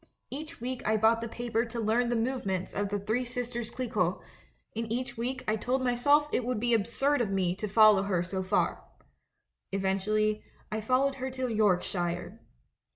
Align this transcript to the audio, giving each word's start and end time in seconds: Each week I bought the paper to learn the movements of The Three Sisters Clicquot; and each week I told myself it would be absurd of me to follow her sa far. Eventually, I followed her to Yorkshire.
Each 0.31 0.59
week 0.59 0.81
I 0.83 0.97
bought 0.97 1.21
the 1.21 1.27
paper 1.27 1.63
to 1.63 1.79
learn 1.79 2.09
the 2.09 2.15
movements 2.15 2.73
of 2.73 2.89
The 2.89 2.97
Three 2.97 3.23
Sisters 3.23 3.69
Clicquot; 3.69 4.19
and 4.75 4.91
each 4.91 5.15
week 5.15 5.43
I 5.47 5.55
told 5.55 5.83
myself 5.83 6.27
it 6.31 6.43
would 6.43 6.59
be 6.59 6.73
absurd 6.73 7.21
of 7.21 7.29
me 7.29 7.55
to 7.57 7.67
follow 7.67 8.01
her 8.01 8.23
sa 8.23 8.41
far. 8.41 8.83
Eventually, 9.71 10.43
I 10.71 10.81
followed 10.81 11.17
her 11.21 11.29
to 11.29 11.53
Yorkshire. 11.53 12.39